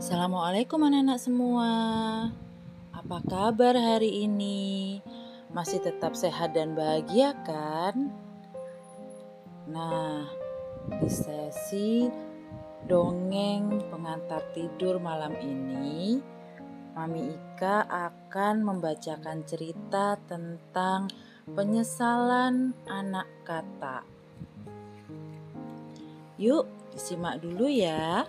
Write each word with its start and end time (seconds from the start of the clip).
Assalamualaikum 0.00 0.80
anak-anak 0.80 1.20
semua. 1.20 1.70
Apa 2.88 3.20
kabar 3.20 3.76
hari 3.76 4.24
ini? 4.24 4.96
Masih 5.52 5.76
tetap 5.76 6.16
sehat 6.16 6.56
dan 6.56 6.72
bahagia 6.72 7.36
kan? 7.44 8.08
Nah, 9.68 10.24
di 10.88 11.04
sesi 11.04 12.08
dongeng 12.88 13.92
pengantar 13.92 14.40
tidur 14.56 14.96
malam 14.96 15.36
ini, 15.36 16.16
Mami 16.96 17.36
Ika 17.36 17.84
akan 17.84 18.64
membacakan 18.64 19.44
cerita 19.44 20.16
tentang 20.24 21.12
penyesalan 21.52 22.72
anak 22.88 23.28
kata. 23.44 24.00
Yuk, 26.40 26.64
disimak 26.88 27.44
dulu 27.44 27.68
ya. 27.68 28.24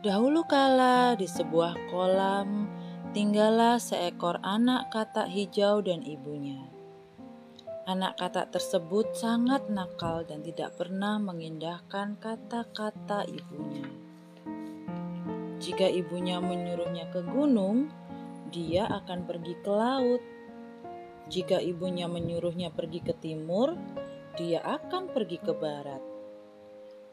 Dahulu 0.00 0.48
kala 0.48 1.12
di 1.12 1.28
sebuah 1.28 1.92
kolam 1.92 2.64
tinggallah 3.12 3.76
seekor 3.76 4.40
anak 4.40 4.88
katak 4.88 5.28
hijau 5.28 5.84
dan 5.84 6.00
ibunya. 6.00 6.56
Anak 7.84 8.16
katak 8.16 8.48
tersebut 8.48 9.12
sangat 9.12 9.68
nakal 9.68 10.24
dan 10.24 10.40
tidak 10.40 10.72
pernah 10.80 11.20
mengindahkan 11.20 12.16
kata-kata 12.16 13.28
ibunya. 13.28 13.84
Jika 15.60 15.92
ibunya 15.92 16.40
menyuruhnya 16.40 17.12
ke 17.12 17.20
gunung, 17.20 17.92
dia 18.48 18.88
akan 18.88 19.28
pergi 19.28 19.52
ke 19.60 19.68
laut. 19.68 20.24
Jika 21.28 21.60
ibunya 21.60 22.08
menyuruhnya 22.08 22.72
pergi 22.72 23.04
ke 23.04 23.12
timur, 23.20 23.76
dia 24.40 24.64
akan 24.64 25.12
pergi 25.12 25.36
ke 25.44 25.52
barat. 25.52 26.00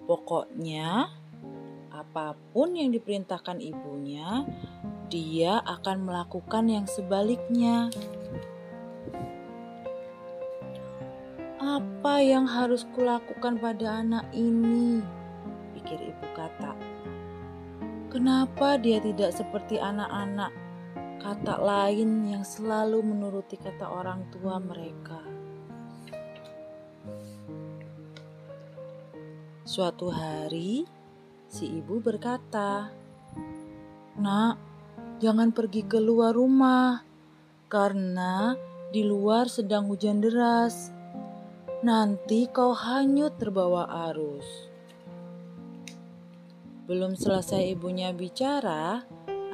Pokoknya, 0.07 1.11
apa 1.97 2.37
pun 2.53 2.77
yang 2.77 2.93
diperintahkan 2.93 3.57
ibunya, 3.57 4.45
dia 5.09 5.57
akan 5.65 6.05
melakukan 6.05 6.69
yang 6.69 6.85
sebaliknya. 6.85 7.89
Apa 11.57 12.21
yang 12.21 12.45
harus 12.45 12.85
kulakukan 12.93 13.57
pada 13.57 14.05
anak 14.05 14.29
ini? 14.29 15.01
Pikir 15.73 16.13
ibu 16.13 16.27
kata. 16.37 16.77
Kenapa 18.13 18.77
dia 18.77 19.01
tidak 19.01 19.33
seperti 19.33 19.81
anak-anak 19.81 20.53
kata 21.17 21.59
lain 21.59 22.29
yang 22.29 22.45
selalu 22.45 23.01
menuruti 23.01 23.57
kata 23.57 23.83
orang 23.89 24.29
tua 24.29 24.61
mereka? 24.61 25.19
Suatu 29.67 30.07
hari, 30.07 30.87
Si 31.47 31.63
ibu 31.63 32.03
berkata, 32.03 32.91
"Nak, 34.19 34.55
jangan 35.23 35.55
pergi 35.55 35.87
keluar 35.87 36.35
rumah 36.35 36.99
karena 37.71 38.51
di 38.91 39.07
luar 39.07 39.47
sedang 39.47 39.87
hujan 39.87 40.19
deras. 40.19 40.91
Nanti 41.87 42.51
kau 42.51 42.75
hanyut 42.75 43.39
terbawa 43.39 43.87
arus." 44.11 44.67
Belum 46.83 47.15
selesai 47.15 47.75
ibunya 47.75 48.11
bicara, 48.11 49.03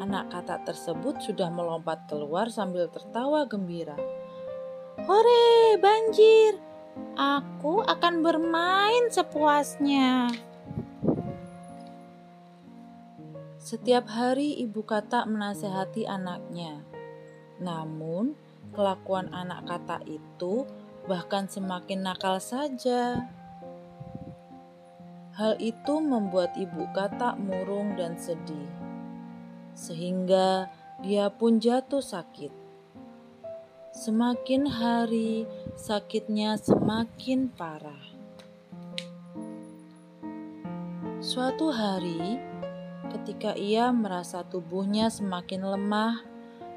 anak 0.02 0.34
kata 0.34 0.66
tersebut 0.66 1.22
sudah 1.22 1.54
melompat 1.54 2.10
keluar 2.10 2.50
sambil 2.50 2.90
tertawa 2.90 3.46
gembira. 3.46 3.98
"Hore, 5.06 5.78
banjir! 5.78 6.58
Aku 7.18 7.86
akan 7.86 8.22
bermain 8.26 9.10
sepuasnya." 9.14 10.53
Setiap 13.74 14.06
hari 14.06 14.54
ibu 14.62 14.86
kata 14.86 15.26
menasehati 15.26 16.06
anaknya. 16.06 16.86
Namun, 17.58 18.38
kelakuan 18.70 19.34
anak 19.34 19.66
kata 19.66 19.98
itu 20.06 20.70
bahkan 21.10 21.50
semakin 21.50 22.06
nakal 22.06 22.38
saja. 22.38 23.26
Hal 25.34 25.58
itu 25.58 25.94
membuat 26.06 26.54
ibu 26.54 26.86
kata 26.94 27.34
murung 27.34 27.98
dan 27.98 28.14
sedih, 28.14 28.70
sehingga 29.74 30.70
dia 31.02 31.34
pun 31.34 31.58
jatuh 31.58 32.06
sakit. 32.06 32.54
Semakin 33.90 34.70
hari, 34.70 35.50
sakitnya 35.74 36.62
semakin 36.62 37.50
parah. 37.50 38.06
Suatu 41.26 41.74
hari, 41.74 42.53
Ketika 43.14 43.54
ia 43.54 43.94
merasa 43.94 44.42
tubuhnya 44.42 45.06
semakin 45.14 45.62
lemah, 45.62 46.26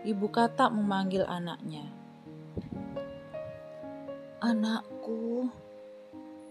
ibu 0.05 0.29
kata 0.29 0.69
memanggil 0.69 1.25
anaknya. 1.25 1.89
Anakku, 4.45 5.49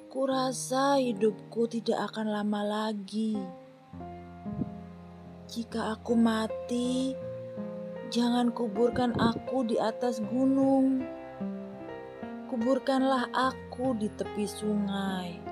kurasa 0.09 0.97
hidupku 0.97 1.69
tidak 1.69 2.09
akan 2.09 2.33
lama 2.33 2.61
lagi. 2.65 3.37
Jika 5.53 5.93
aku 5.93 6.17
mati, 6.17 7.13
jangan 8.09 8.49
kuburkan 8.49 9.13
aku 9.21 9.69
di 9.69 9.77
atas 9.77 10.17
gunung. 10.17 11.05
Kuburkanlah 12.49 13.29
aku 13.37 13.93
di 14.01 14.09
tepi 14.09 14.49
sungai 14.49 15.44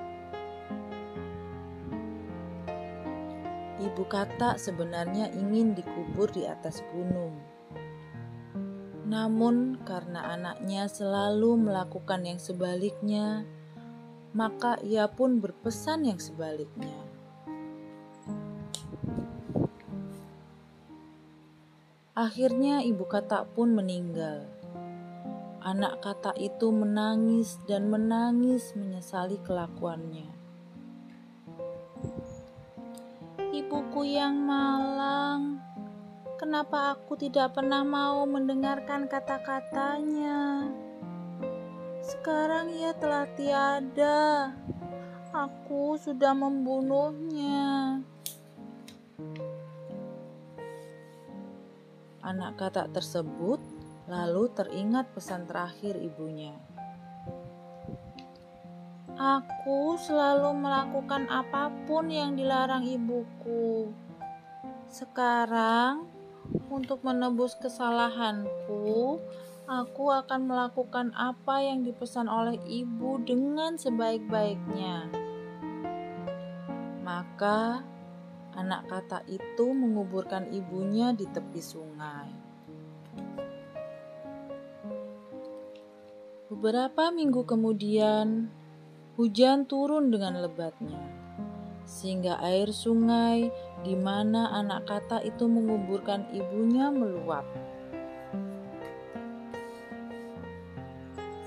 Ibu 3.94 4.10
kata 4.10 4.58
sebenarnya 4.58 5.30
ingin 5.38 5.78
dikubur 5.78 6.26
di 6.34 6.42
atas 6.50 6.82
gunung. 6.90 7.38
Namun, 9.06 9.78
karena 9.86 10.34
anaknya 10.34 10.90
selalu 10.90 11.70
melakukan 11.70 12.26
yang 12.26 12.42
sebaliknya, 12.42 13.46
maka 14.34 14.82
ia 14.82 15.06
pun 15.06 15.38
berpesan 15.38 16.10
yang 16.10 16.18
sebaliknya. 16.18 16.98
Akhirnya, 22.18 22.82
ibu 22.82 23.06
kata 23.06 23.46
pun 23.54 23.78
meninggal. 23.78 24.50
Anak 25.62 26.02
kata 26.02 26.34
itu 26.34 26.74
menangis 26.74 27.62
dan 27.70 27.86
menangis 27.86 28.74
menyesali 28.74 29.38
kelakuannya. 29.46 30.43
Ibuku 33.54 34.02
yang 34.02 34.34
malang, 34.34 35.62
kenapa 36.42 36.98
aku 36.98 37.14
tidak 37.14 37.54
pernah 37.54 37.86
mau 37.86 38.26
mendengarkan 38.26 39.06
kata-katanya? 39.06 40.66
Sekarang 42.02 42.74
ia 42.74 42.90
telah 42.98 43.30
tiada. 43.38 44.50
Aku 45.30 45.94
sudah 46.02 46.34
membunuhnya. 46.34 48.02
Anak 52.26 52.58
kata 52.58 52.90
tersebut 52.90 53.62
lalu 54.10 54.50
teringat 54.50 55.14
pesan 55.14 55.46
terakhir 55.46 55.94
ibunya. 56.02 56.58
Aku 59.14 59.94
selalu 59.94 60.58
melakukan 60.58 61.30
apa 61.30 61.70
pun 61.86 62.10
yang 62.10 62.34
dilarang 62.34 62.82
ibuku. 62.82 63.94
Sekarang, 64.90 66.10
untuk 66.66 67.06
menebus 67.06 67.54
kesalahanku, 67.54 69.22
aku 69.70 70.04
akan 70.10 70.50
melakukan 70.50 71.14
apa 71.14 71.62
yang 71.62 71.86
dipesan 71.86 72.26
oleh 72.26 72.58
ibu 72.66 73.22
dengan 73.22 73.78
sebaik-baiknya. 73.78 75.06
Maka, 77.06 77.86
anak 78.58 78.82
kata 78.90 79.22
itu 79.30 79.66
menguburkan 79.70 80.50
ibunya 80.50 81.14
di 81.14 81.30
tepi 81.30 81.62
sungai. 81.62 82.30
Beberapa 86.50 87.14
minggu 87.14 87.46
kemudian, 87.46 88.50
Hujan 89.14 89.70
turun 89.70 90.10
dengan 90.10 90.42
lebatnya, 90.42 90.98
sehingga 91.86 92.34
air 92.42 92.74
sungai 92.74 93.46
di 93.86 93.94
mana 93.94 94.50
anak 94.50 94.90
kata 94.90 95.22
itu 95.22 95.46
menguburkan 95.46 96.26
ibunya 96.34 96.90
meluap. 96.90 97.46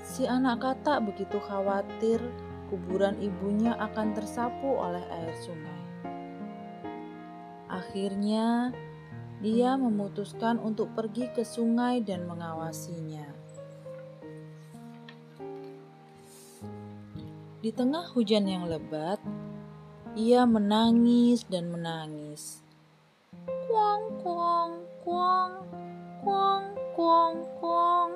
Si 0.00 0.24
anak 0.24 0.64
kata 0.64 1.04
begitu 1.04 1.36
khawatir 1.44 2.24
kuburan 2.72 3.20
ibunya 3.20 3.76
akan 3.76 4.16
tersapu 4.16 4.72
oleh 4.72 5.04
air 5.12 5.36
sungai. 5.36 5.82
Akhirnya, 7.68 8.72
dia 9.44 9.76
memutuskan 9.76 10.56
untuk 10.56 10.96
pergi 10.96 11.28
ke 11.36 11.44
sungai 11.44 12.00
dan 12.00 12.24
mengawasinya. 12.24 13.37
Di 17.58 17.74
tengah 17.74 18.06
hujan 18.14 18.46
yang 18.46 18.70
lebat, 18.70 19.18
Ia 20.14 20.46
menangis 20.46 21.42
dan 21.50 21.74
menangis. 21.74 22.62
Kuang, 23.66 24.14
kuang, 24.22 24.72
kuang, 25.02 25.52
kuang, 26.22 26.64
kuang, 26.94 27.36
kuang. 27.58 28.12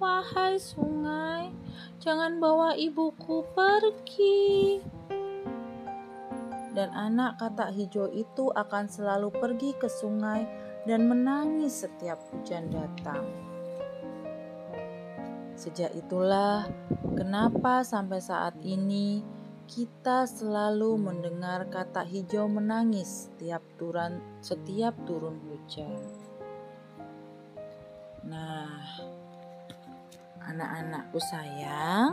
Wahai 0.00 0.56
sungai, 0.56 1.52
jangan 2.00 2.40
bawa 2.40 2.72
ibuku 2.72 3.44
pergi. 3.52 4.80
Dan 6.72 6.88
anak 6.96 7.36
katak 7.36 7.76
hijau 7.76 8.08
itu 8.16 8.48
akan 8.48 8.88
selalu 8.88 9.28
pergi 9.28 9.76
ke 9.76 9.92
sungai 9.92 10.48
dan 10.88 11.04
menangis 11.04 11.84
setiap 11.84 12.16
hujan 12.32 12.72
datang. 12.72 13.51
Sejak 15.62 15.94
itulah, 15.94 16.66
kenapa 17.14 17.86
sampai 17.86 18.18
saat 18.18 18.58
ini 18.66 19.22
kita 19.70 20.26
selalu 20.26 20.98
mendengar 20.98 21.70
kata 21.70 22.02
hijau 22.02 22.50
menangis 22.50 23.30
setiap 23.30 23.62
turun 23.78 24.18
setiap 24.42 24.90
turun 25.06 25.38
hujan. 25.46 26.02
Nah, 28.26 28.74
anak-anakku 30.50 31.22
sayang, 31.22 32.10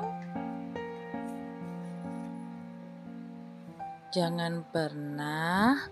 jangan 4.14 4.62
pernah 4.70 5.90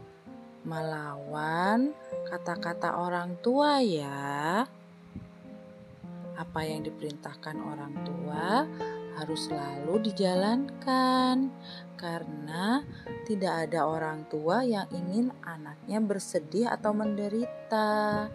melawan 0.61 1.89
kata-kata 2.29 3.01
orang 3.01 3.33
tua 3.41 3.81
ya 3.81 4.61
apa 6.37 6.61
yang 6.61 6.85
diperintahkan 6.85 7.57
orang 7.57 7.93
tua 8.05 8.69
harus 9.17 9.49
selalu 9.49 10.05
dijalankan, 10.05 11.49
karena 11.97 12.85
tidak 13.25 13.65
ada 13.65 13.89
orang 13.89 14.29
tua 14.29 14.61
yang 14.61 14.85
ingin 14.93 15.33
anaknya 15.41 15.97
bersedih 15.97 16.69
atau 16.69 16.93
menderita. 16.93 18.29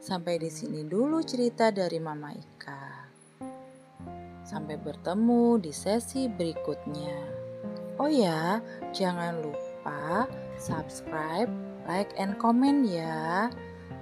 Sampai 0.00 0.40
di 0.40 0.48
sini 0.48 0.84
dulu 0.84 1.20
cerita 1.20 1.68
dari 1.68 2.00
Mama 2.00 2.32
Ika. 2.32 2.84
Sampai 4.44 4.80
bertemu 4.80 5.60
di 5.60 5.72
sesi 5.72 6.28
berikutnya. 6.28 7.16
Oh 8.00 8.08
ya, 8.08 8.60
jangan 8.92 9.44
lupa 9.44 10.28
subscribe, 10.56 11.48
like, 11.84 12.12
and 12.16 12.36
comment 12.40 12.84
ya. 12.84 13.48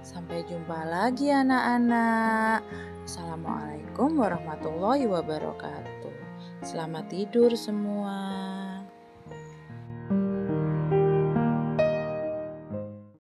Sampai 0.02 0.42
jumpa 0.50 0.82
lagi 0.82 1.30
anak-anak. 1.30 2.66
Assalamualaikum 3.06 4.18
warahmatullahi 4.18 5.06
wabarakatuh. 5.06 6.18
Selamat 6.66 7.06
tidur 7.06 7.54
semua. 7.54 8.71